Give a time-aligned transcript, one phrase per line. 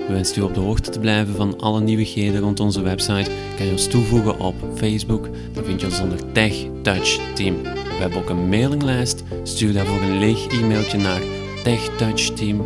[0.09, 3.73] Wenst u op de hoogte te blijven van alle nieuwigheden rond onze website, kan je
[3.73, 5.29] ons toevoegen op Facebook.
[5.53, 7.63] Dan vind je ons onder Tech Touch Team.
[7.63, 9.23] We hebben ook een mailinglijst.
[9.43, 11.23] Stuur daarvoor een leeg e-mailtje naar
[11.65, 12.65] techtouchteam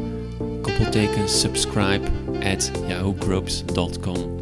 [0.63, 2.07] koppelteken subscribe
[2.43, 4.34] at yahoogroups.com.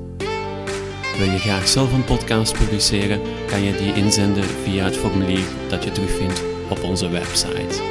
[1.19, 5.85] Wil je graag zelf een podcast publiceren, kan je die inzenden via het formulier dat
[5.85, 7.83] je terugvindt op onze website.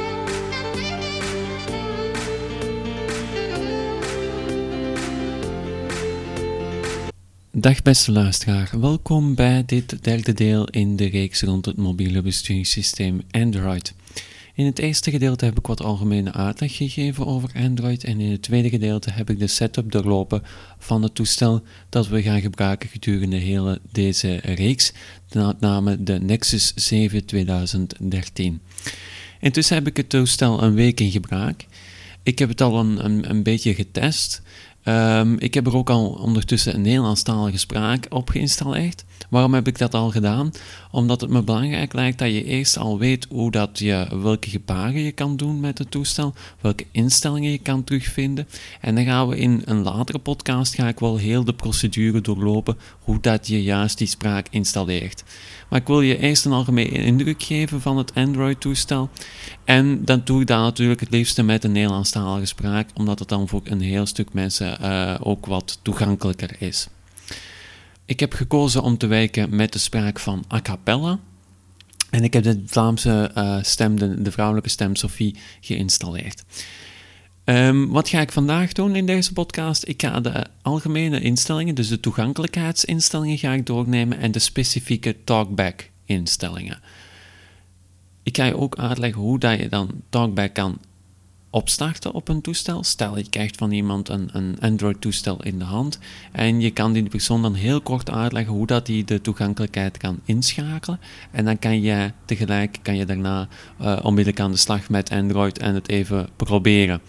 [7.50, 13.22] Dag beste luisteraar, welkom bij dit derde deel in de reeks rond het mobiele besturingssysteem
[13.30, 13.94] Android.
[14.54, 18.42] In het eerste gedeelte heb ik wat algemene uitleg gegeven over Android en in het
[18.42, 20.42] tweede gedeelte heb ik de setup doorlopen
[20.78, 24.92] van het toestel dat we gaan gebruiken gedurende hele deze reeks,
[25.32, 28.60] met name de Nexus 7 2013.
[29.40, 31.66] Intussen heb ik het toestel een week in gebruik.
[32.22, 34.42] Ik heb het al een, een, een beetje getest.
[34.84, 39.04] Um, ik heb er ook al ondertussen een Nederlandstalige spraak op geïnstalleerd.
[39.30, 40.50] Waarom heb ik dat al gedaan?
[40.90, 45.00] Omdat het me belangrijk lijkt dat je eerst al weet hoe dat je, welke gebaren
[45.00, 48.48] je kan doen met het toestel, welke instellingen je kan terugvinden.
[48.80, 52.76] En dan gaan we in een latere podcast ga ik wel heel de procedure doorlopen
[53.00, 55.24] hoe dat je juist die spraak installeert.
[55.68, 59.10] Maar ik wil je eerst een algemene indruk geven van het Android-toestel.
[59.64, 63.48] En dan doe ik dat natuurlijk het liefste met een Nederlandstalige spraak, omdat het dan
[63.48, 66.88] voor een heel stuk mensen uh, ook wat toegankelijker is.
[68.12, 71.18] Ik heb gekozen om te werken met de spraak van a cappella.
[72.10, 76.44] En ik heb de Vlaamse uh, stem, de, vrouwelijke stem Sophie, geïnstalleerd.
[77.44, 79.88] Um, wat ga ik vandaag doen in deze podcast?
[79.88, 85.90] Ik ga de algemene instellingen, dus de toegankelijkheidsinstellingen, ga ik doornemen en de specifieke talkback
[86.04, 86.80] instellingen.
[88.22, 90.78] Ik ga je ook uitleggen hoe dat je dan talkback kan
[91.52, 92.84] opstarten op een toestel.
[92.84, 95.98] Stel je krijgt van iemand een, een Android-toestel in de hand
[96.32, 100.20] en je kan die persoon dan heel kort uitleggen hoe dat hij de toegankelijkheid kan
[100.24, 101.00] inschakelen.
[101.30, 103.48] En dan kan je tegelijk, kan je daarna
[103.80, 107.00] uh, onmiddellijk aan de slag met Android en het even proberen.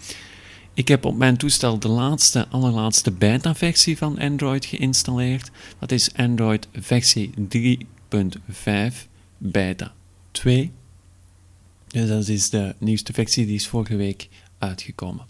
[0.74, 5.50] Ik heb op mijn toestel de laatste, allerlaatste beta-versie van Android geïnstalleerd.
[5.78, 9.92] Dat is Android versie 3.5 beta
[10.30, 10.72] 2.
[11.94, 14.28] Dus dat is de nieuwste versie, die is vorige week
[14.58, 15.26] uitgekomen.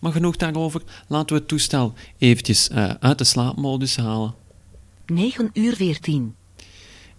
[0.00, 4.34] Maar genoeg daarover, laten we het toestel eventjes uh, uit de slaapmodus halen.
[5.06, 6.34] 9 uur 14.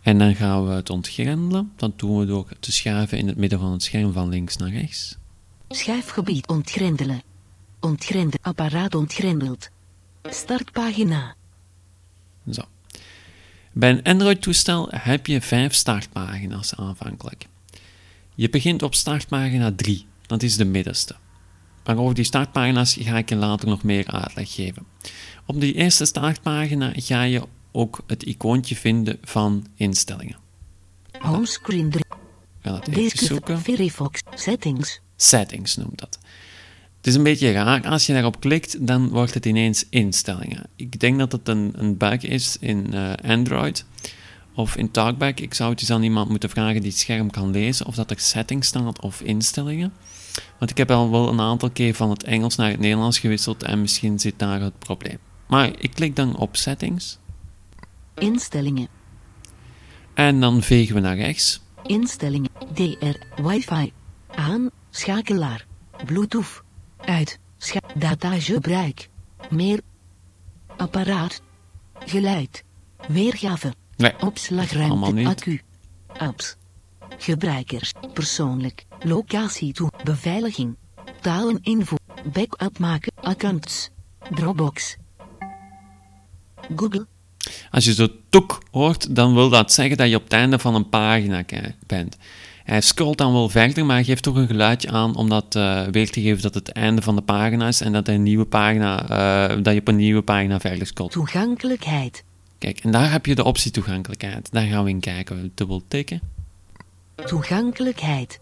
[0.02, 1.72] En dan gaan we het ontgrendelen.
[1.76, 4.72] Dat doen we door te schuiven in het midden van het scherm van links naar
[4.72, 5.18] rechts.
[5.70, 7.22] Schuifgebied ontgrendelen.
[7.80, 9.70] Ontgrendel, apparaat ontgrendeld.
[10.24, 11.36] Startpagina.
[12.52, 12.62] Zo.
[13.72, 17.48] Bij een Android-toestel heb je vijf startpagina's aanvankelijk.
[18.36, 21.16] Je begint op startpagina 3, dat is de middenste.
[21.86, 24.86] Maar over die startpagina's ga ik je later nog meer uitleg geven.
[25.46, 27.42] Op die eerste startpagina ga je
[27.72, 30.38] ook het icoontje vinden van instellingen.
[31.20, 32.04] Homescreen 3.
[32.62, 33.60] Ga dat even zoeken.
[33.60, 35.00] Verifox Settings.
[35.16, 36.20] Settings noemt dat.
[36.98, 40.70] Het is een beetje raar, als je daarop klikt, dan wordt het ineens instellingen.
[40.76, 43.86] Ik denk dat het een, een bug is in uh, Android
[44.56, 45.40] of in Talkback.
[45.40, 48.12] Ik zou het eens aan iemand moeten vragen die het scherm kan lezen, of dat
[48.12, 49.94] er settings staat of instellingen.
[50.60, 53.64] Want ik heb al wel een aantal keer van het Engels naar het Nederlands gewisseld
[53.64, 55.18] en misschien zit daar het probleem.
[55.48, 57.18] Maar ik klik dan op settings.
[58.16, 58.88] Instellingen.
[60.14, 61.62] En dan vegen we naar rechts.
[61.84, 62.50] Instellingen.
[62.74, 63.42] DR.
[63.44, 63.92] Wifi.
[64.36, 64.70] Aan.
[64.90, 65.66] Schakelaar.
[66.06, 66.64] Bluetooth.
[66.98, 67.40] Uit.
[67.58, 69.10] Scha datagebruik.
[69.50, 69.80] Meer.
[70.78, 71.42] Apparaat.
[72.06, 72.64] Geluid.
[73.08, 73.74] Weergave.
[73.98, 75.26] Nee, Opslagruimte.
[75.28, 75.62] Accu.
[76.18, 76.56] Apps.
[77.18, 77.92] Gebruikers.
[78.14, 78.86] Persoonlijk.
[79.00, 79.92] Locatie toe.
[80.04, 80.76] Beveiliging.
[81.22, 81.96] Taleninfo.
[82.34, 83.12] Backup maken.
[83.16, 83.90] Accounts.
[84.30, 84.96] Dropbox.
[86.76, 87.08] Google.
[87.72, 90.76] Als je zo toek hoort, dan wil dat zeggen dat je op het einde van
[90.76, 91.44] een pagina
[91.88, 92.18] bent.
[92.64, 96.12] Hij scrolt dan wel verder, maar geeft toch een geluidje aan om dat uh, weer
[96.12, 99.04] te geven dat het einde van de pagina is en dat, een nieuwe pagina,
[99.50, 101.12] uh, dat je op een nieuwe pagina verder scrolt.
[101.12, 102.24] Toegankelijkheid.
[102.66, 104.52] Kijk, en daar heb je de optie toegankelijkheid.
[104.52, 105.52] Daar gaan we in kijken.
[105.56, 106.22] Dubbel tikken.
[107.26, 108.40] Toegankelijkheid.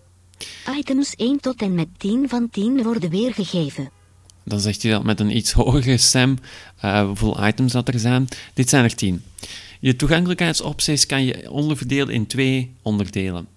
[0.77, 3.89] Items 1 tot en met 10 van 10 worden weergegeven.
[4.43, 6.37] Dan zegt hij dat met een iets hogere stem,
[6.85, 8.27] uh, hoeveel items dat er zijn.
[8.53, 9.23] Dit zijn er 10.
[9.79, 13.47] Je toegankelijkheidsopties kan je onderverdelen in twee onderdelen.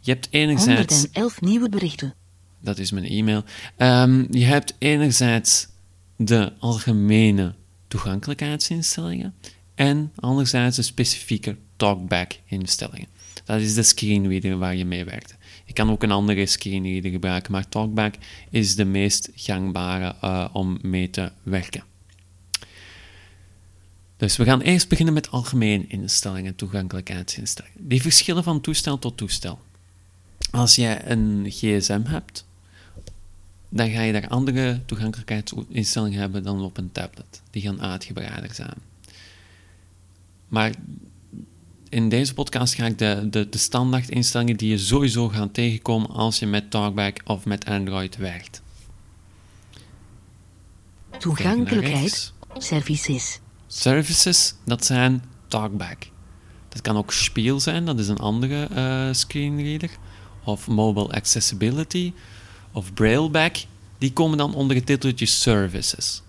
[0.00, 0.94] Je hebt enerzijds...
[0.94, 2.14] 111 nieuwe berichten.
[2.60, 3.44] Dat is mijn e-mail.
[3.76, 5.68] Um, je hebt enerzijds
[6.16, 7.54] de algemene
[7.88, 9.34] toegankelijkheidsinstellingen
[9.78, 13.08] En anderzijds de specifieke talkback instellingen.
[13.44, 15.36] Dat is de screenreader waar je mee werkt.
[15.64, 18.14] Je kan ook een andere screenreader gebruiken, maar talkback
[18.50, 21.84] is de meest gangbare uh, om mee te werken.
[24.16, 27.88] Dus we gaan eerst beginnen met algemene instellingen, toegankelijkheidsinstellingen.
[27.88, 29.58] Die verschillen van toestel tot toestel.
[30.50, 32.46] Als jij een gsm hebt,
[33.68, 37.42] dan ga je daar andere toegankelijkheidsinstellingen hebben dan op een tablet.
[37.50, 38.87] Die gaan uitgebreider zijn.
[40.48, 40.72] Maar
[41.88, 46.10] in deze podcast ga ik de, de, de standaard instellingen die je sowieso gaat tegenkomen
[46.10, 48.62] als je met Talkback of met Android werkt.
[51.18, 53.40] Toegankelijkheid, services.
[53.66, 56.06] Services, dat zijn Talkback.
[56.68, 59.90] Dat kan ook Spiel zijn, dat is een andere uh, screenreader.
[60.44, 62.12] Of Mobile Accessibility.
[62.72, 63.56] Of Brailleback.
[63.98, 66.22] Die komen dan onder het titeltje Services.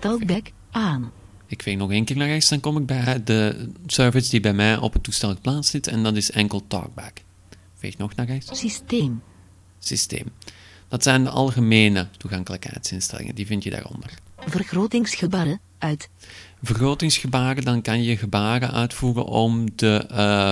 [0.00, 1.12] Talkback aan.
[1.46, 4.52] Ik veeg nog één keer naar rechts, dan kom ik bij de service die bij
[4.52, 5.86] mij op het toestel geplaatst zit.
[5.86, 7.12] En dat is enkel Talkback.
[7.74, 8.58] Veeg nog naar rechts.
[8.58, 9.22] Systeem.
[9.78, 10.26] Systeem.
[10.88, 14.10] Dat zijn de algemene toegankelijkheidsinstellingen, die vind je daaronder.
[14.38, 16.08] Vergrotingsgebaren uit.
[16.62, 20.06] Vergrotingsgebaren, dan kan je gebaren uitvoeren om de,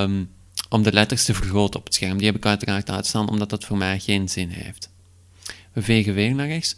[0.04, 0.30] um,
[0.68, 2.16] om de letters te vergroten op het scherm.
[2.16, 4.90] Die heb ik uiteraard uitstaan, omdat dat voor mij geen zin heeft.
[5.72, 6.76] We vegen weer naar rechts.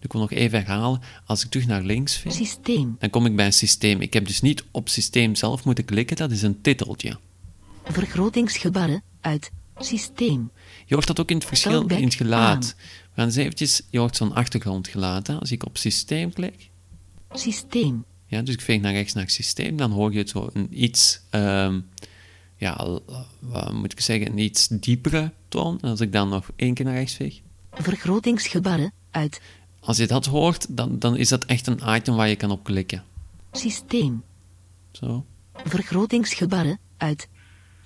[0.00, 1.00] Ik wil nog even herhalen.
[1.26, 2.96] Als ik terug naar links veeg, systeem.
[2.98, 4.00] dan kom ik bij systeem.
[4.00, 7.18] Ik heb dus niet op systeem zelf moeten klikken, dat is een titeltje.
[7.84, 10.50] Vergrotingsgebaren uit systeem.
[10.86, 12.76] Je hoort dat ook in het verschil in het geluid.
[12.78, 12.84] We
[13.14, 15.26] gaan eens eventjes, je hoort zo'n achtergrondgeluid.
[15.26, 15.34] Hè?
[15.34, 16.70] Als ik op systeem klik.
[17.32, 18.04] Systeem.
[18.26, 21.88] Ja, dus ik veeg naar rechts naar systeem, dan hoor je zo een iets, um,
[22.56, 23.00] ja,
[23.40, 25.78] wat moet ik zeggen, een iets diepere toon.
[25.80, 27.40] En als ik dan nog één keer naar rechts veeg.
[27.72, 29.40] Vergrotingsgebaren uit.
[29.88, 32.64] Als je dat hoort, dan, dan is dat echt een item waar je kan op
[32.64, 33.04] klikken.
[33.52, 34.22] Systeem.
[34.92, 35.24] Zo.
[35.64, 37.28] Vergrotingsgebaren uit.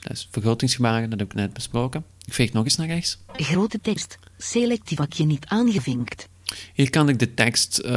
[0.01, 2.05] Dat is vergrotingsgebaren, dat heb ik net besproken.
[2.25, 3.19] Ik veeg nog eens naar rechts.
[3.33, 4.19] Grote tekst.
[4.39, 6.29] Selectief vakje niet aangevinkt.
[6.75, 7.91] Hier kan ik de tekst, uh,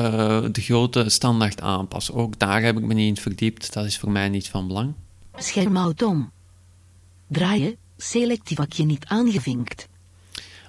[0.52, 2.14] de grote standaard aanpassen.
[2.14, 3.74] Ook daar heb ik me niet in verdiept.
[3.74, 4.94] Dat is voor mij niet van belang.
[5.36, 6.32] Schermautom.
[7.28, 7.76] Draaien.
[7.98, 9.88] Selectief vakje niet aangevinkt.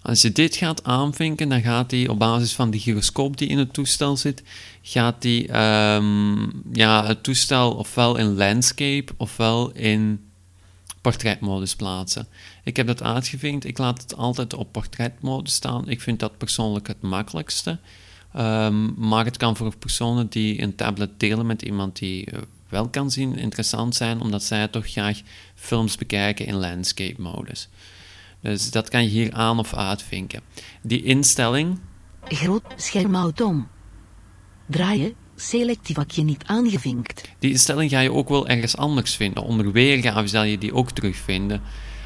[0.07, 3.59] Als je dit gaat aanvinken, dan gaat hij op basis van die gyroscoop die in
[3.59, 4.43] het toestel zit,
[4.83, 5.43] gaat hij
[5.97, 10.21] um, ja, het toestel ofwel in landscape ofwel in
[11.01, 12.27] portretmodus plaatsen.
[12.65, 13.65] Ik heb dat uitgevinkt.
[13.65, 15.89] Ik laat het altijd op portretmodus staan.
[15.89, 17.79] Ik vind dat persoonlijk het makkelijkste.
[18.37, 22.39] Um, maar het kan voor personen die een tablet delen met iemand die uh,
[22.69, 25.21] wel kan zien interessant zijn, omdat zij toch graag
[25.55, 27.69] films bekijken in landscape modus.
[28.47, 30.41] Dus dat kan je hier aan of uitvinken.
[30.83, 31.79] Die instelling.
[32.25, 33.69] Groot schermautom.
[34.67, 37.29] Draaien, selectief vakje niet aangevinkt.
[37.39, 39.43] Die instelling ga je ook wel ergens anders vinden.
[39.43, 41.61] Onder weergave zal je die ook terugvinden.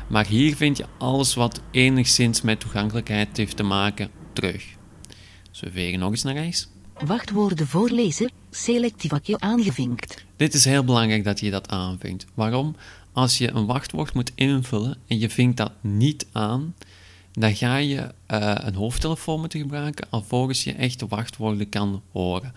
[0.08, 4.64] Maar hier vind je alles wat enigszins met toegankelijkheid heeft te maken terug.
[5.50, 6.68] Dus we vegen nog eens naar rechts.
[7.06, 10.24] Wachtwoorden voorlezen, selectief vakje aangevinkt.
[10.36, 12.26] Dit is heel belangrijk dat je dat aanvinkt.
[12.34, 12.76] Waarom?
[13.12, 16.74] Als je een wachtwoord moet invullen en je vinkt dat niet aan,
[17.32, 22.54] dan ga je uh, een hoofdtelefoon moeten gebruiken alvorens je echte wachtwoorden kan horen.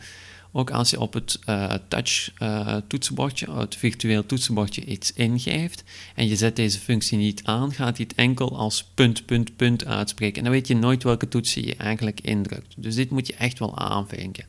[0.55, 5.83] Ook als je op het uh, touch uh, toetsenbordje, het virtueel toetsenbordje iets ingeeft
[6.15, 9.86] en je zet deze functie niet aan, gaat hij het enkel als punt, punt, punt
[9.86, 10.38] uitspreken.
[10.38, 12.74] En dan weet je nooit welke toets je eigenlijk indrukt.
[12.77, 14.45] Dus dit moet je echt wel aanvinken.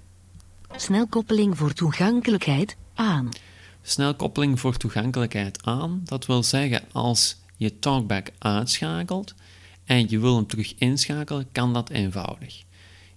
[0.76, 3.28] Snelkoppeling voor toegankelijkheid aan.
[3.86, 6.00] Snelkoppeling voor toegankelijkheid aan.
[6.04, 9.34] Dat wil zeggen, als je Talkback uitschakelt
[9.84, 12.62] en je wil hem terug inschakelen, kan dat eenvoudig.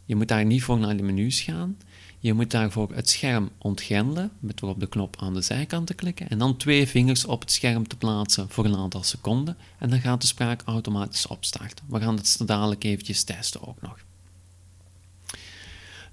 [0.06, 1.78] Je moet daar niet voor naar de menus gaan.
[2.20, 6.30] Je moet daarvoor het scherm ontgrendelen, met op de knop aan de zijkant te klikken
[6.30, 10.00] en dan twee vingers op het scherm te plaatsen voor een aantal seconden en dan
[10.02, 11.86] gaat de spraak automatisch opstarten.
[11.90, 13.98] We gaan dat dadelijk eventjes testen ook nog.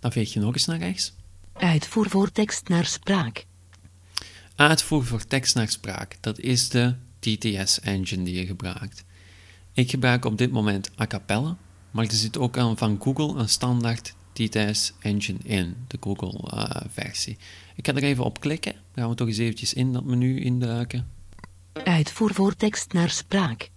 [0.01, 1.13] Dan veeg je nog eens naar rechts.
[1.53, 3.47] Uitvoer voor tekst naar spraak.
[4.57, 9.05] Uitvoer voor tekst naar spraak, dat is de TTS-engine die je gebruikt.
[9.73, 11.57] Ik gebruik op dit moment a cappella,
[11.91, 17.37] maar er zit ook aan van Google een standaard TTS-engine in, de Google-versie.
[17.75, 20.41] ik ga er even op klikken, dan gaan we toch eens eventjes in dat menu
[20.41, 21.09] induiken.
[21.85, 23.71] Uitvoer voor tekst naar spraak.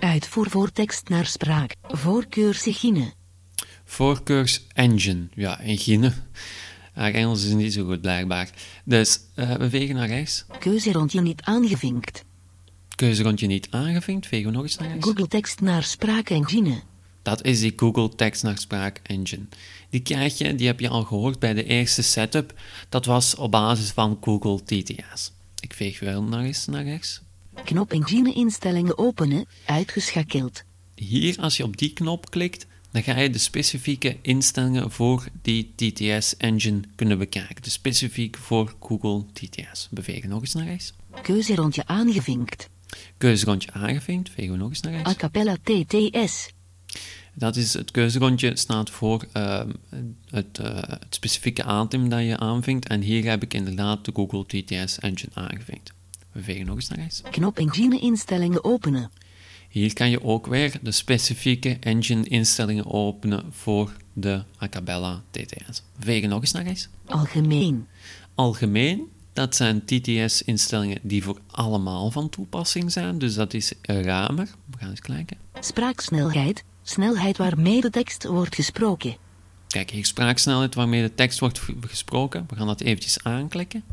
[0.00, 1.74] Uitvoer voor tekst naar spraak.
[1.82, 3.12] Voorkeursengine.
[3.84, 6.12] Voorkeurs-engine, ja, engine.
[7.00, 8.50] Haar Engels is niet zo goed, blijkbaar.
[8.84, 10.44] Dus uh, we vegen naar rechts.
[10.58, 12.24] Keuzerondje niet aangevinkt.
[12.94, 14.26] Keuzerondje niet aangevinkt.
[14.26, 15.06] Vegen we nog eens naar rechts.
[15.06, 16.82] Google tekst naar spraakengine.
[17.22, 19.44] Dat is die Google Tekst naar Spraak Engine.
[19.90, 22.54] Die krijg je, die heb je al gehoord bij de eerste setup.
[22.88, 25.32] Dat was op basis van Google TTS.
[25.60, 27.20] Ik veeg wel nog eens naar rechts.
[27.64, 30.62] Knop engine instellingen openen, uitgeschakeld.
[30.94, 35.72] Hier, als je op die knop klikt, dan ga je de specifieke instellingen voor die
[35.76, 37.62] TTS engine kunnen bekijken.
[37.62, 39.88] Dus specifiek voor Google TTS.
[39.90, 40.92] Bewegen nog eens naar rechts.
[41.22, 42.68] Keuzerondje aangevinkt.
[43.18, 45.10] Keuzerondje aangevinkt, vegen we nog eens naar rechts.
[45.10, 46.50] A cappella TTS.
[47.34, 49.62] Dat is het keuzerondje staat voor uh,
[50.30, 52.88] het, uh, het, specifieke item dat je aanvinkt.
[52.88, 55.92] En hier heb ik inderdaad de Google TTS Engine aangevinkt.
[56.32, 57.22] We vegen nog eens naar rechts.
[57.30, 59.10] Knop engine instellingen openen.
[59.70, 65.82] Hier kan je ook weer de specifieke engine instellingen openen voor de Acapella TTS.
[65.98, 66.88] Vegen nog eens naar rechts.
[67.04, 67.86] Algemeen.
[68.34, 73.18] Algemeen, dat zijn TTS-instellingen die voor allemaal van toepassing zijn.
[73.18, 74.48] Dus dat is ruimer.
[74.70, 75.36] We gaan eens kijken.
[75.60, 79.16] Spraaksnelheid, snelheid waarmee de tekst wordt gesproken.
[79.66, 82.46] Kijk, hier spraaksnelheid waarmee de tekst wordt gesproken.
[82.48, 83.84] We gaan dat eventjes aanklikken.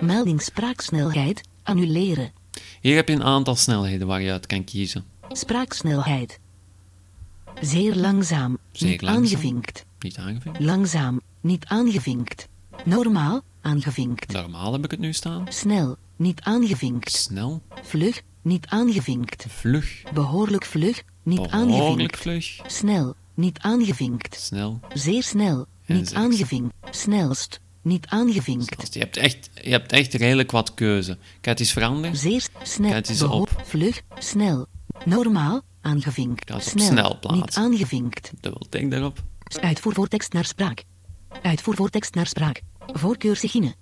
[0.00, 2.32] Melding spraaksnelheid, annuleren.
[2.80, 5.04] Hier heb je een aantal snelheden waar je uit kan kiezen.
[5.28, 6.40] Spraaksnelheid.
[7.60, 9.22] Zeer langzaam, Zeer niet langzaam.
[9.24, 9.84] aangevinkt.
[9.98, 10.60] Niet aangevinkt.
[10.60, 12.48] Langzaam, niet aangevinkt.
[12.84, 14.32] Normaal, aangevinkt.
[14.32, 15.46] Normaal heb ik het nu staan.
[15.48, 17.12] Snel, niet aangevinkt.
[17.12, 19.46] Snel, Vlug, niet aangevinkt.
[19.48, 22.16] vlug, Behoorlijk vlug, niet behoorlijk aangevinkt.
[22.18, 24.34] vlug, Snel, niet aangevinkt.
[24.40, 24.80] snel.
[24.94, 26.74] Zeer snel, En niet zeer aangevinkt.
[26.90, 28.80] Snelst, niet aangevinkt.
[28.80, 31.18] Dus je hebt echt, je hebt echt redelijk wat keuze.
[31.40, 32.18] Kijk, het is veranderd.
[32.18, 33.62] Zeer snel, Kijk eens behoor- op.
[33.64, 34.66] vlug, snel.
[35.04, 36.50] Normaal, aangevinkt.
[36.50, 37.40] Op Snel, snel plaatsen.
[37.40, 38.32] niet aangevinkt.
[38.40, 39.22] Dubbel tik daarop.
[39.60, 40.84] Uitvoer voor tekst naar spraak.
[41.42, 42.60] Uitvoer voor tekst naar spraak.
[42.86, 43.74] Voorkeur Sigine.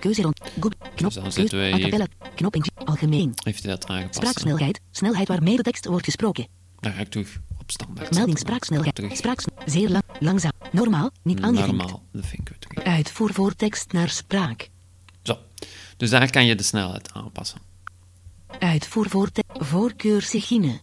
[0.00, 0.40] Keuze rond.
[0.60, 0.74] Goed.
[0.94, 1.12] Knop.
[1.12, 2.08] dan zitten we hier.
[2.34, 3.32] Knop in Algemeen.
[3.44, 4.14] Heeft hij dat aangepast?
[4.16, 4.80] Spraaksnelheid.
[4.90, 6.46] Snelheid waarmee de tekst wordt gesproken.
[6.80, 8.14] Dan ga ik terug standaard.
[8.14, 9.02] Melding spraaksnelheid.
[9.12, 9.44] Spraaks.
[9.64, 10.02] Zeer lang.
[10.18, 10.52] Langzaam.
[10.72, 11.10] Normaal.
[11.22, 11.76] Niet aangevinkt.
[11.76, 12.24] Normaal, weer
[12.58, 12.84] terug.
[12.84, 14.68] Uitvoer voor tekst naar spraak.
[15.22, 15.38] Zo.
[15.96, 17.60] Dus daar kan je de snelheid aanpassen.
[18.58, 20.80] Uitvoer voor te Voorkeur Sigine.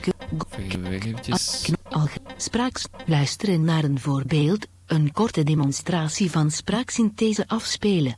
[0.00, 1.60] Ke- go- Vegen we weer eventjes.
[1.62, 1.86] Knop.
[1.88, 2.18] Alge.
[2.36, 2.84] Spraaks.
[3.06, 4.66] Luisteren naar een voorbeeld.
[4.86, 8.16] Een korte demonstratie van spraaksynthese afspelen.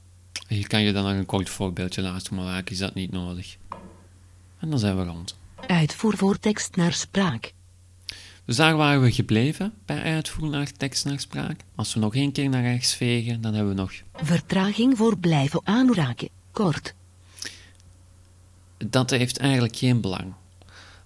[0.48, 3.56] Hier kan je dan nog een kort voorbeeldje luisteren, maar eigenlijk is dat niet nodig.
[4.58, 5.36] En dan zijn we rond.
[5.66, 7.52] Uitvoer voor tekst naar spraak.
[8.44, 11.60] Dus daar waren we gebleven bij uitvoer naar tekst naar spraak.
[11.74, 15.60] Als we nog één keer naar rechts vegen, dan hebben we nog Vertraging voor blijven
[15.64, 16.28] aanraken.
[16.50, 16.94] Kort.
[18.78, 20.32] dat heeft eigenlijk geen belang.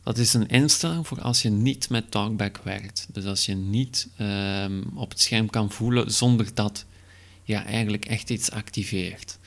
[0.03, 3.07] Dat is een instelling voor als je niet met talkback werkt.
[3.13, 6.85] Dus als je niet ehm, op het scherm kan voelen zonder dat
[7.43, 9.39] je eigenlijk echt iets activeert.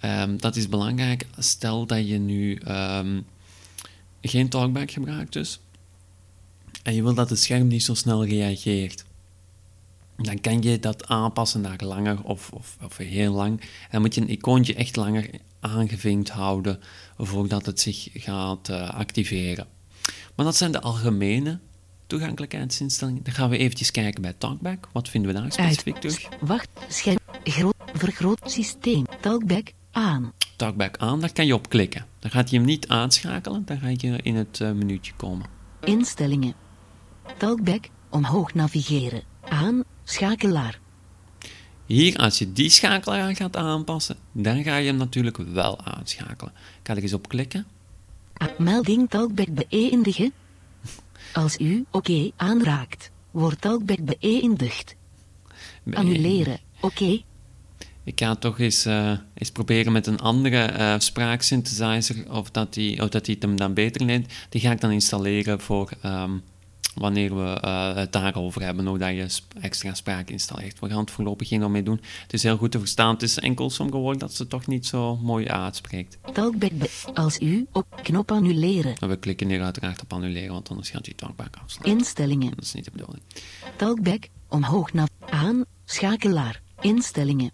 [0.00, 1.26] Ehm, dat is belangrijk.
[1.38, 3.20] Stel dat je nu ehm,
[4.22, 5.60] geen talkback gebruikt dus.
[6.82, 9.04] En je wil dat het scherm niet zo snel reageert.
[10.16, 13.60] Dan kan je dat aanpassen naar langer of, of, of heel lang.
[13.60, 15.30] En dan moet je een icoontje echt langer
[15.60, 16.80] aangevinkt houden
[17.16, 19.66] voordat het zich gaat eh, activeren.
[20.34, 21.58] Maar dat zijn de algemene
[22.06, 23.22] toegankelijkheidsinstellingen.
[23.22, 24.88] Dan gaan we eventjes kijken bij Talkback.
[24.92, 26.02] Wat vinden we daar specifiek Uit.
[26.02, 26.28] terug?
[26.40, 26.68] Wacht.
[26.88, 27.18] Scherm.
[27.44, 27.74] Groot.
[27.92, 29.04] Vergroot systeem.
[29.20, 29.72] Talkback.
[29.90, 30.32] Aan.
[30.56, 32.06] Talkback aan, daar kan je op klikken.
[32.18, 35.46] Dan gaat hij hem niet aanschakelen, dan ga je in het uh, menuutje komen.
[35.84, 36.54] Instellingen.
[37.36, 37.88] Talkback.
[38.10, 39.22] Omhoog navigeren.
[39.48, 39.84] Aan.
[40.04, 40.78] Schakelaar.
[41.86, 46.52] Hier, als je die schakelaar gaat aanpassen, dan ga je hem natuurlijk wel aanschakelen.
[46.52, 47.66] Ik ga er eens op klikken.
[48.42, 50.32] A melding Talkback beëindigen.
[51.32, 54.96] Als u oké aanraakt, wordt Talkback beëindigd.
[55.92, 56.60] Annuleren.
[56.80, 57.22] Oké.
[58.04, 63.02] Ik ga toch eens, uh, eens proberen met een andere uh, spraaksynthesizer of dat die,
[63.02, 64.32] of dat die het hem dan beter neemt.
[64.48, 66.42] Die ga ik dan installeren voor um,
[66.98, 70.78] wanneer we uh, het daarover hebben, hoe dat je extra spraak installeert.
[70.78, 72.00] We gaan het voorlopig geen mee doen.
[72.22, 73.12] Het is heel goed te verstaan.
[73.12, 76.18] Het is enkel sommige woorden dat ze toch niet zo mooi uitspreekt.
[76.32, 76.72] Talkback
[77.14, 78.96] als u op knop annuleren.
[78.96, 81.84] En we klikken hier uiteraard op annuleren, want anders gaat die talkback afslaan.
[81.84, 82.50] Instellingen.
[82.50, 83.22] Dat is niet de bedoeling.
[83.76, 86.62] Talkback omhoog naar aan schakelaar.
[86.80, 87.50] Instellingen.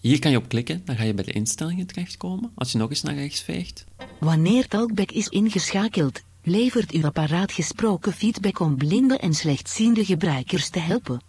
[0.00, 2.52] Hier kan je op klikken, dan ga je bij de instellingen terechtkomen.
[2.54, 3.84] Als je nog eens naar rechts veegt.
[4.20, 10.78] Wanneer Talkback is ingeschakeld, levert uw apparaat gesproken feedback om blinde en slechtziende gebruikers te
[10.78, 11.20] helpen.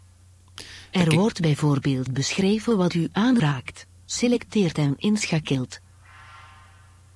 [0.92, 5.80] Er wordt bijvoorbeeld beschreven wat u aanraakt, selecteert en inschakelt.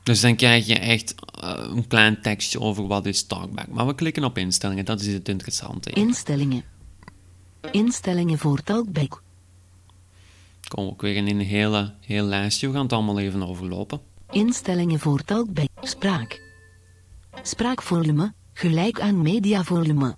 [0.03, 3.67] Dus dan krijg je echt uh, een klein tekstje over wat is Talkback.
[3.67, 5.89] Maar we klikken op instellingen, dat is het interessante.
[5.89, 6.63] Instellingen.
[7.71, 9.23] Instellingen voor Talkback.
[10.67, 12.67] Komen we ook weer in een hele, heel lijstje.
[12.67, 13.99] We gaan het allemaal even overlopen.
[14.31, 15.69] Instellingen voor Talkback.
[15.81, 16.50] Spraak.
[17.41, 20.15] Spraakvolume, gelijk aan mediavolume.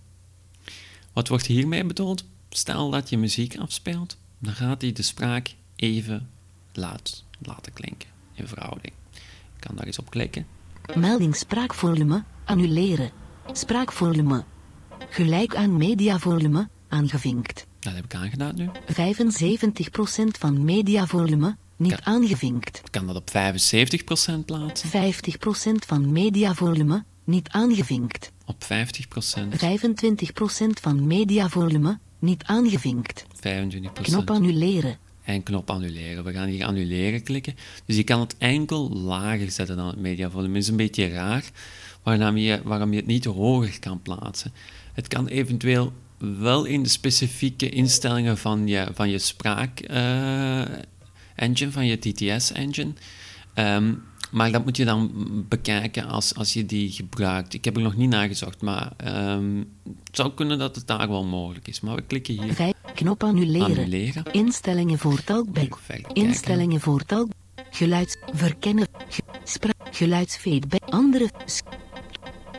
[1.13, 2.24] Wat wordt hiermee bedoeld?
[2.50, 6.29] Stel dat je muziek afspeelt, dan gaat hij de spraak even
[6.74, 8.93] laat laten klinken in verhouding.
[9.55, 10.46] Ik kan daar eens op klikken.
[10.96, 13.12] Melding spraakvolume, annuleren.
[13.51, 14.43] Spraakvolume.
[15.10, 17.65] Gelijk aan mediavolume, aangevinkt.
[17.79, 18.70] Dat heb ik aangedaan nu.
[18.70, 18.72] 75%
[20.39, 22.00] van mediavolume, niet Ja.
[22.03, 22.82] aangevinkt.
[22.92, 23.34] Kan dat op 75%
[24.46, 24.89] plaatsen.
[24.89, 24.92] 50%
[25.88, 28.32] van mediavolume, niet aangevinkt.
[28.46, 28.65] Op 50%.
[28.65, 28.68] 25%
[30.82, 33.25] van mediavolume, niet aangevinkt.
[33.36, 34.01] 25%.
[34.01, 34.98] Knop annuleren.
[35.24, 36.24] En knop annuleren.
[36.24, 37.56] We gaan hier annuleren klikken.
[37.86, 40.58] Dus je kan het enkel lager zetten dan het mediavolume.
[40.58, 41.44] is een beetje raar
[42.03, 44.53] waarom je, waarom je het niet hoger kan plaatsen.
[44.94, 50.62] Het kan eventueel wel in de specifieke instellingen van je, van je spraak eh,
[51.36, 52.94] engine, van je TTS engine.
[53.54, 53.94] Ehm,
[54.32, 55.12] maar dat moet je dan
[55.50, 57.54] bekijken als, als je die gebruikt.
[57.54, 61.10] Ik heb er nog niet naar gezocht, maar ehm, het zou kunnen dat het daar
[61.10, 61.82] wel mogelijk is.
[61.82, 62.74] Maar we klikken hier Vijf.
[62.94, 63.68] Knop annuleren.
[63.68, 64.24] annuleren.
[64.32, 65.80] Instellingen voor talkback.
[66.13, 67.30] Instellingen voor talk.
[67.70, 68.18] Geluids.
[68.34, 68.88] Verkennen.
[69.10, 70.90] Ge, spra, geluidsfeedback.
[70.90, 71.30] Andere.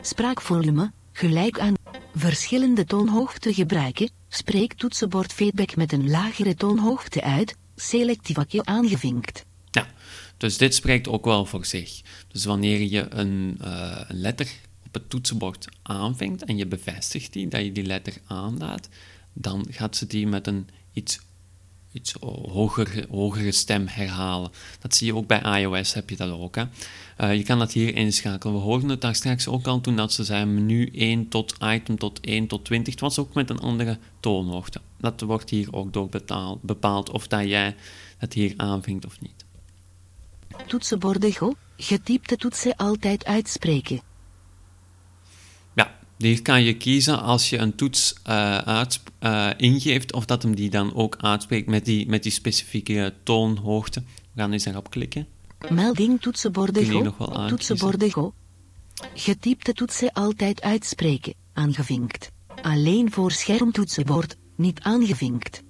[0.01, 0.91] spraakvolume.
[1.11, 1.73] Gelijk aan.
[2.15, 4.09] Verschillende toonhoogte gebruiken.
[4.27, 7.55] Spreek toetsenbord feedback met een lagere toonhoogte uit.
[7.75, 9.45] Selectief aangevinkt.
[9.71, 9.87] Ja,
[10.37, 12.01] dus dit spreekt ook wel voor zich.
[12.27, 14.47] Dus wanneer je een, eh, een letter
[14.85, 18.89] op het toetsenbord aanvinkt en je bevestigt die, dat je die letter aanlaat,
[19.33, 21.19] dan gaat ze die met een iets,
[21.95, 22.13] iets
[22.51, 24.51] hoger, hogere stem herhalen.
[24.79, 26.55] Dat zie je ook bij iOS, heb je dat ook.
[26.55, 26.63] Hè?
[27.17, 28.53] Eh, je kan dat hier inschakelen.
[28.53, 31.97] We hoorden het daar straks ook al toen dat ze zei menu 1 tot item
[31.97, 32.93] tot 1 tot 20.
[32.93, 34.81] Het was ook met een andere toonhoogte.
[34.97, 37.75] Dat wordt hier ook door betaald, bepaald of dat jij
[38.17, 39.45] het hier aanvinkt of niet.
[40.67, 41.53] Toetsenborden go.
[41.77, 44.14] Getypte toetsen altijd uitspreken.
[46.17, 50.95] Hier kan je kiezen als je een toets eh, ingeeft of dat hem die dan
[50.95, 54.03] ook uitspreekt met die, met die specifieke toonhoogte.
[54.33, 55.27] We gaan eens daarop klikken.
[55.69, 57.01] Melding toetsenborden go.
[57.01, 57.49] nog wel aankiezen.
[57.49, 58.33] Toetsenborden go.
[59.13, 61.33] Getypte toetsen altijd uitspreken.
[61.53, 62.31] Aangevinkt.
[62.61, 64.37] Alleen voor schermtoetsenbord.
[64.55, 65.63] Niet aangevinkt.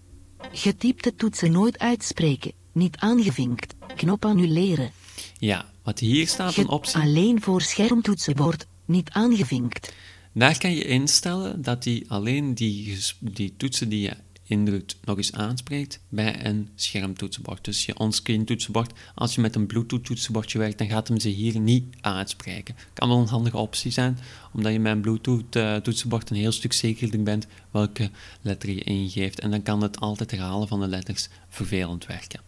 [0.52, 2.52] Getypte toetsen nooit uitspreken.
[2.72, 3.74] Niet aangevinkt.
[3.96, 4.92] Knop annuleren.
[5.38, 7.02] Ja, wat hier staat een optie.
[7.02, 8.68] Alleen voor schermtoetsenbord.
[8.86, 9.94] Niet aangevinkt.
[10.38, 15.34] Daar kan je instellen dat hij alleen die, die toetsen die je indrukt nog eens
[15.34, 17.66] aanspreekt bij een schermtoetsenbord.
[17.66, 21.30] Dus je onscreen toetsenbord, als je met een Bluetooth toetsenbordje werkt, dan gaat hem ze
[21.30, 22.76] hier niet aanspreken.
[22.94, 24.18] Kan wel een handige optie zijn,
[24.54, 28.10] omdat je met een Bluetooth toetsenbord een heel stuk zekerder bent welke
[28.42, 29.40] letter je ingeeft.
[29.40, 32.40] En dan kan het altijd herhalen van de letters vervelend werken.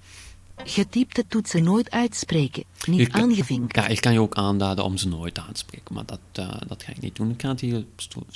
[0.64, 2.64] Getypte toetsen nooit uitspreken.
[2.86, 3.76] Niet kan- aangevinkt.
[3.76, 6.50] Ja, ik kan je ook aanduiden om ze nooit aan te spreken, maar dat, eh,
[6.68, 7.30] dat ga ik niet doen.
[7.32, 7.86] Ik ga het hier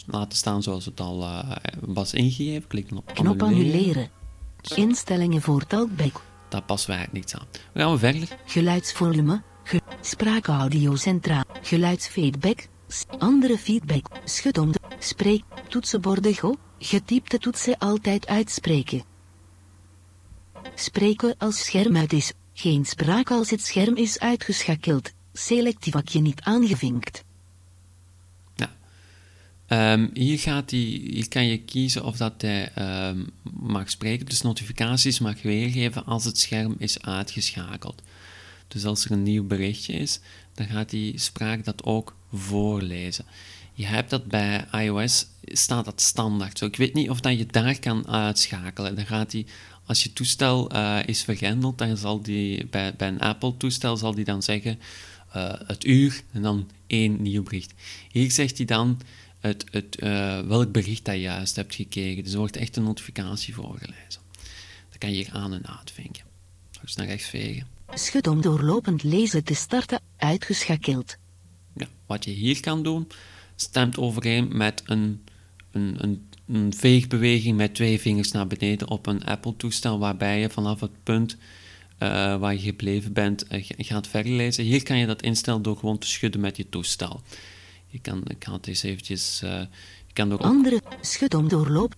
[0.05, 2.67] laten staan zoals het al eh, was ingegeven.
[2.67, 4.09] Klik op Knop annuleren.
[4.75, 6.21] Instellingen voor talkback.
[6.49, 7.45] Daar passen wij niets aan.
[7.73, 8.37] We gaan we verder.
[8.45, 9.41] Geluidsvolume.
[9.63, 11.43] Ge spraakaudio centraal.
[11.61, 12.67] Geluidsfeedback.
[13.17, 14.05] Andere feedback.
[14.25, 14.79] Schud om de.
[14.99, 15.43] Spreek.
[15.67, 16.55] Toetsenborden go.
[16.79, 19.03] Getypte toetsen altijd uitspreken.
[20.75, 22.31] Spreken als scherm uit is.
[22.53, 25.11] Geen spraak als het scherm is uitgeschakeld.
[25.33, 27.23] Selectief vakje niet aangevinkt.
[29.71, 33.23] Ehm, hier, gaat die, hier kan je kiezen of dat hij ehm,
[33.59, 38.01] mag spreken, dus notificaties mag weergeven als het scherm is uitgeschakeld.
[38.67, 40.19] Dus als er een nieuw berichtje is,
[40.53, 43.25] dan gaat die spraak dat ook voorlezen.
[43.73, 46.65] Je hebt dat bij iOS, staat dat standaard zo.
[46.65, 48.95] Ik weet niet of dat je daar kan uitschakelen.
[48.95, 49.45] Dan gaat die,
[49.85, 54.25] als je toestel eh, is vergrendeld, dan zal die, bij, bij een Apple-toestel zal die
[54.25, 54.79] dan zeggen
[55.31, 57.73] eh, het uur en dan één nieuw bericht.
[58.11, 58.99] Hier zegt hij dan
[59.39, 62.23] het, het, eh, welk bericht dat je juist hebt gekregen.
[62.23, 64.21] Dus er wordt echt een notificatie voorgelezen.
[64.89, 66.23] Dat kan je hier aan en uitvinken.
[66.81, 67.67] Eens naar rechts vegen.
[67.93, 69.99] Schud om doorlopend lezen te starten.
[70.17, 71.17] Uitgeschakeld.
[71.75, 73.07] Ja, wat je hier kan doen,
[73.55, 75.23] stemt overeen met een,
[75.71, 80.79] een, een, een veegbeweging met twee vingers naar beneden op een Apple-toestel, waarbij je vanaf
[80.79, 81.37] het punt
[81.97, 84.63] eh, waar je gebleven bent g- gaat verlezen.
[84.63, 87.21] Hier kan je dat instellen door gewoon te schudden met je toestel.
[87.87, 89.41] Je kan, ik ga het eens eventjes...
[89.43, 89.49] eh,
[90.07, 90.81] je kan ook Andere.
[91.01, 91.95] Schud om doorloop.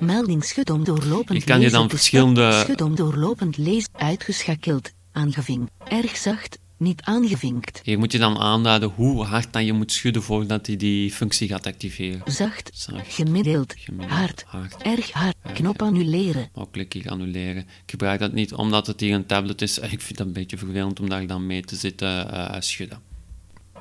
[0.00, 2.60] Melding schud om doorlopend Je kan je lezen dan verschillende-.
[2.64, 3.88] Schud om doorlopend lezen.
[3.92, 4.90] Uitgeschakeld.
[5.12, 5.70] Aangevinkt.
[5.88, 6.58] Erg zacht.
[6.80, 7.80] Niet aangevinkt.
[7.84, 11.48] Hier moet je dan aanduiden hoe hard dat je moet schudden voordat hij die functie
[11.48, 12.20] gaat activeren.
[12.24, 12.70] Zacht.
[12.74, 13.14] Zacht.
[13.14, 13.74] Gemiddeld.
[13.76, 14.44] Gemiddeld, Hard.
[14.46, 14.82] hard.
[14.82, 15.36] Erg hard.
[15.54, 16.48] Knop annuleren.
[16.54, 17.62] Ook klik hier annuleren.
[17.62, 19.78] Ik gebruik dat niet omdat het hier een tablet is.
[19.96, 23.00] Ik vind dat een beetje vervelend om daar dan mee te zitten eh, schudden.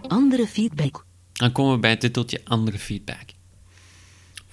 [0.08, 1.06] Andere feedback.
[1.34, 3.26] Dan komen we bij het titeltje andere feedback.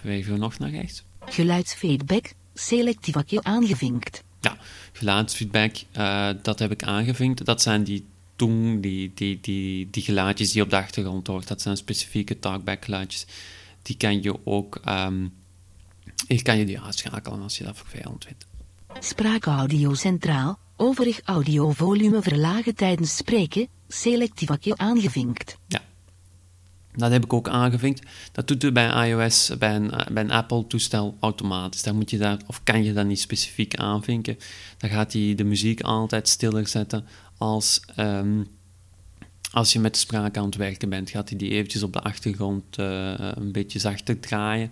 [0.02, 1.02] Bewegen we nog naar rechts.
[1.24, 4.22] Geluidsfeedback, selectief aangevinkt.
[4.40, 4.56] Ja,
[4.92, 7.44] geluidsfeedback, uh, dat heb ik aangevinkt.
[7.44, 8.04] Dat zijn die
[8.36, 11.48] toon, die, die, die, die geluidjes die op de achtergrond hoort.
[11.48, 13.26] Dat zijn specifieke talkback geluidjes.
[13.82, 15.32] Die kan je ook, um,
[16.42, 18.46] kan je die uitschakelen als je dat vervelend vindt.
[19.00, 25.58] Spraakaudio centraal, overig audiovolume verlagen tijdens spreken, selectief aangevinkt.
[25.66, 25.82] Ja,
[26.96, 28.02] dat heb ik ook aangevinkt.
[28.32, 31.82] Dat doet u bij iOS, bij een, bij een Apple-toestel automatisch.
[31.82, 34.38] Dan moet je dat, of kan je dat niet specifiek aanvinken.
[34.78, 37.06] Dan gaat hij de muziek altijd stiller zetten
[37.38, 38.42] als, ehm,
[39.52, 41.10] als je met de spraak aan het werken bent.
[41.10, 44.70] Gaat hij die eventjes op de achtergrond uh, een beetje zachter draaien.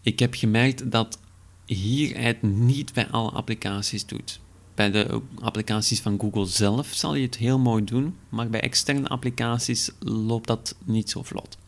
[0.00, 1.18] Ik heb gemerkt dat
[1.66, 4.40] hier het niet bij alle applicaties doet.
[4.74, 9.08] Bij de applicaties van Google zelf zal je het heel mooi doen, maar bij externe
[9.08, 11.58] applicaties loopt dat niet zo vlot.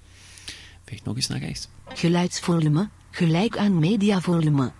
[0.85, 1.68] Veeg nog eens naar rechts.
[1.88, 4.72] Geluidsvolume, gelijk aan mediavolume.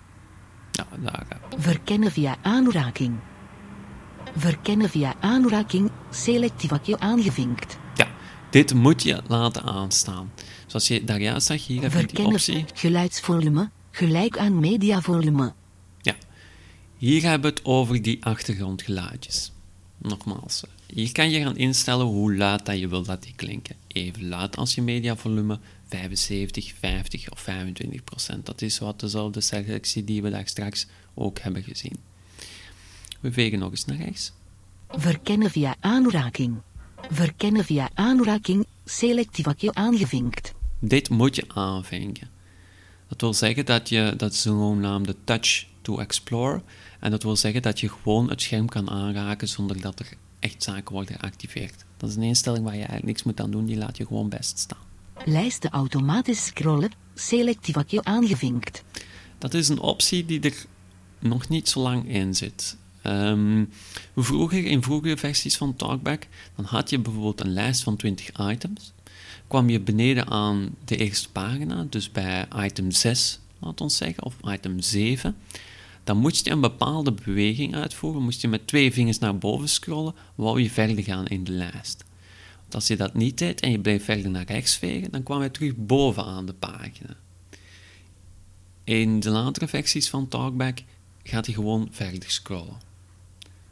[0.73, 1.41] Ja, daar.
[1.57, 3.19] Verkennen via aanraking.
[4.37, 7.79] Verkennen via aanraking, selectief vakje aangevinkt.
[7.95, 8.09] Ja,
[8.51, 10.33] dit moet je laten aanstaan.
[10.67, 12.65] Zoals je daar juist zag, hier heb je die optie.
[12.75, 15.55] Geluidsvolume, gelijk aan mediavolume.
[16.97, 19.53] Hier hebben we het over die achtergrondgeluidjes.
[19.99, 23.77] Nogmaals, hier kan je gaan instellen hoe luid dat je wilt dat die klinken.
[23.87, 28.47] Even luid als je mediavolume, 75, 50 of 25 procent.
[28.47, 31.97] Dat is wat dezelfde selectie die we daar straks ook hebben gezien.
[33.27, 34.33] We vegen nog eens naar rechts.
[34.89, 36.57] Verkennen via aanraking.
[37.11, 40.55] Verkennen via aanraking, selectief aangevinkt.
[40.79, 42.29] Dit moet je aanvinken.
[43.09, 46.63] Dat wil zeggen dat je dat zogenaamde touch to explore
[47.01, 50.09] en dat wil zeggen dat je gewoon het scherm kan aanraken zonder dat er
[50.39, 51.85] echt zaken worden geactiveerd.
[51.97, 54.29] Dat is een instelling waar je eigenlijk niks moet aan doen, die laat je gewoon
[54.29, 54.85] best staan.
[55.25, 58.85] Lijsten automatisch scrollen, selectief aangevinkt.
[59.39, 60.67] Dat is een optie die er
[61.19, 62.77] nog niet zo lang in zit.
[63.09, 63.69] Um,
[64.17, 68.93] vroeger, in vroegere versies van Talkback, dan had je bijvoorbeeld een lijst van 20 items.
[69.47, 74.37] Kwam je beneden aan de eerste pagina, dus bij item 6, laat ons zeggen, of
[74.45, 75.37] item 7,
[76.05, 80.15] dan moest je een bepaalde beweging uitvoeren, moest je met twee vingers naar boven scrollen,
[80.35, 82.05] wou je verder gaan in de lijst.
[82.71, 85.51] Als je dat niet deed en je bleef verder naar rechts vegen, dan kwam je
[85.51, 87.17] terug bovenaan de pagina.
[88.85, 90.79] In de latere versies van Talkback
[91.23, 92.77] gaat hij gewoon verder scrollen.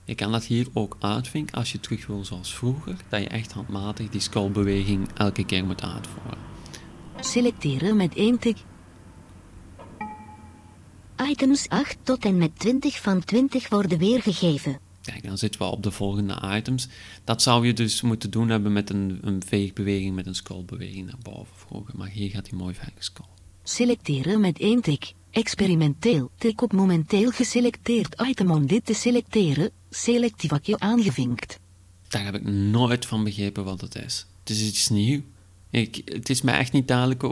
[0.04, 3.52] Je kan dat hier ook uitvinken als je terug wil zoals vroeger, dat je echt
[3.52, 6.38] handmatig die scrollbeweging elke keer moet uitvoeren.
[7.20, 8.56] Selecteren met één tik
[11.30, 14.78] Items 8 tot en met 20 van 20 worden weergegeven.
[15.02, 16.88] Kijk, dan zitten we op de volgende items.
[17.24, 21.18] Dat zou je dus moeten doen hebben met een, een veegbeweging, met een scrollbeweging naar
[21.22, 21.94] boven vroeger.
[21.96, 23.32] Maar hier gaat hij mooi verder scrollen.
[23.62, 25.12] Selecteren met één tik.
[25.30, 26.30] Experimenteel.
[26.38, 29.70] Tik op momenteel geselecteerd item om dit te selecteren.
[29.94, 31.58] Selectief vakje aangevinkt.
[32.08, 34.26] Daar heb ik nooit van begrepen wat het is.
[34.40, 35.22] Het is iets nieuws.
[35.70, 37.22] Ik, het is mij echt niet duidelijk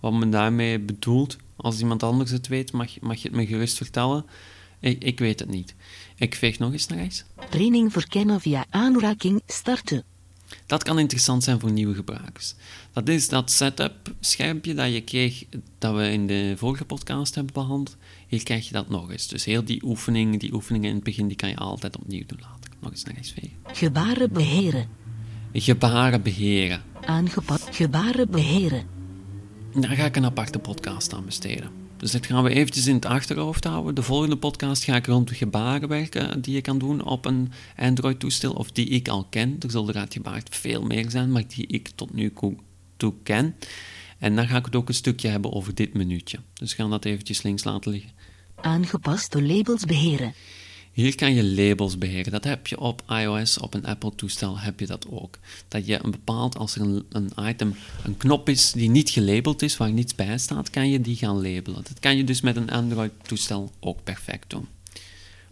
[0.00, 1.36] wat men daarmee bedoelt.
[1.56, 4.24] Als iemand anders het weet, mag, mag je het me gerust vertellen.
[4.80, 5.74] Ik, ik weet het niet.
[6.16, 7.24] Ik veeg nog eens naar rechts.
[7.50, 10.04] Training verkennen via aanraking starten.
[10.66, 12.54] Dat kan interessant zijn voor nieuwe gebruikers.
[12.92, 15.44] Dat is dat setup-schermpje dat je kreeg,
[15.78, 17.96] dat we in de vorige podcast hebben behandeld.
[18.26, 19.28] Hier krijg je dat nog eens.
[19.28, 22.40] Dus heel die oefeningen, die oefeningen in het begin, die kan je altijd opnieuw doen
[22.42, 22.70] later.
[22.80, 23.56] Nog eens naar rechts vegen.
[23.64, 24.88] Gebaren beheren.
[25.52, 26.82] Gebaren beheren.
[27.04, 28.86] Aangepast gebaren beheren.
[29.80, 31.70] Daar ga ik een aparte podcast aan besteden.
[31.96, 33.94] Dus dat gaan we eventjes in het achterhoofd houden.
[33.94, 37.52] De volgende podcast ga ik rond de gebaren werken die je kan doen op een
[37.76, 39.56] Android-toestel of die ik al ken.
[39.60, 42.32] Er zullen er uitgebaard veel meer zijn, maar die ik tot nu
[42.96, 43.54] toe ken.
[44.18, 46.38] En dan ga ik het ook een stukje hebben over dit minuutje.
[46.54, 48.10] Dus we gaan dat eventjes links laten liggen.
[48.54, 50.34] Aangepaste labels beheren.
[50.92, 52.32] Hier kan je labels beheren.
[52.32, 55.38] Dat heb je op iOS, op een Apple-toestel heb je dat ook.
[55.68, 57.74] Dat je een bepaald, als er een, een, item,
[58.04, 61.42] een knop is die niet gelabeld is, waar niets bij staat, kan je die gaan
[61.42, 61.82] labelen.
[61.82, 64.68] Dat kan je dus met een Android-toestel ook perfect doen.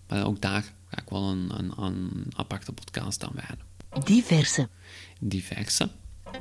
[0.08, 4.04] Maar ook daar ga ik wel een, een, een aparte podcast aan wijden.
[4.04, 4.68] Diverse.
[5.20, 5.88] Diverse.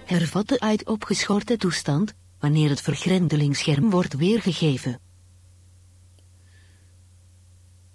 [0.06, 5.00] Hervatten uit opgeschorte toestand, wanneer het vergrendelingsscherm wordt weergegeven.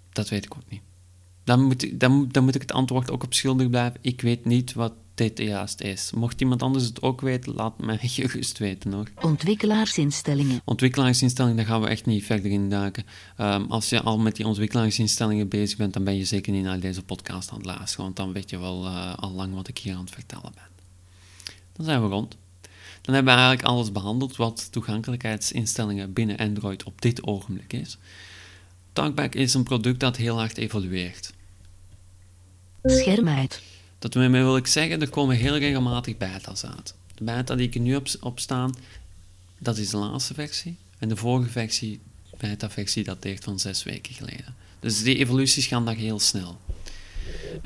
[0.09, 0.81] Dat weet ik ook niet
[1.49, 3.99] dan moet, ik, dan, dan moet ik het antwoord ook op schuldig blijven.
[4.01, 6.11] Ik weet niet wat dit juist is.
[6.15, 9.07] Mocht iemand anders het ook weten, laat mij gerust weten hoor.
[9.21, 10.61] Ontwikkelaarsinstellingen.
[10.65, 13.05] Ontwikkelaarsinstellingen, daar gaan we echt niet verder in duiken.
[13.37, 16.79] Um, als je al met die ontwikkelingsinstellingen bezig bent, dan ben je zeker niet naar
[16.79, 19.77] deze podcast aan het luisteren, want dan weet je wel uh, al lang wat ik
[19.77, 20.78] hier aan het vertellen ben.
[21.79, 22.37] Dan zijn we rond.
[23.01, 27.97] Dan hebben we eigenlijk alles behandeld wat toegankelijkheidsinstellingen binnen Android op dit ogenblik is.
[28.93, 31.33] Talkback is een product dat heel hard evolueert.
[32.83, 33.61] Scherm uit.
[33.99, 36.93] Dat wil ik zeggen, er komen heel regelmatig beta's uit.
[37.15, 38.75] De beta die ik er nu op, op staan,
[39.57, 40.75] dat is de laatste versie.
[40.97, 41.99] En de vorige versie,
[42.37, 44.55] beta-versie, dateert van zes weken geleden.
[44.79, 46.59] Dus die evoluties gaan daar heel snel.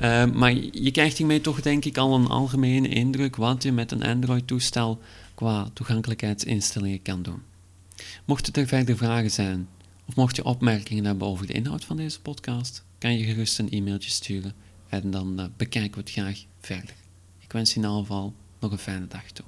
[0.01, 3.91] Uh, maar je krijgt hiermee toch denk ik al een algemene indruk wat je met
[3.91, 4.99] een Android-toestel
[5.35, 7.41] qua toegankelijkheidsinstellingen kan doen.
[8.25, 9.67] Mochten er verder vragen zijn,
[10.05, 13.69] of mocht je opmerkingen hebben over de inhoud van deze podcast, kan je gerust een
[13.69, 14.53] e-mailtje sturen
[14.89, 16.95] en dan uh, bekijken we het graag verder.
[17.39, 19.45] Ik wens je in ieder geval nog een fijne dag toe.